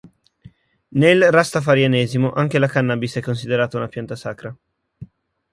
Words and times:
Nel 0.93 1.29
Rastafarianesimo 1.31 2.31
anche 2.33 2.57
la 2.57 2.65
cannabis 2.65 3.17
è 3.17 3.21
considerata 3.21 3.77
una 3.77 3.87
pianta 3.87 4.15
sacra. 4.15 4.57